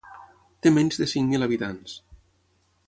Té 0.65 0.71
menys 0.77 0.97
de 1.03 1.09
cinc 1.11 1.31
mil 1.35 1.47
habitants. 1.49 1.97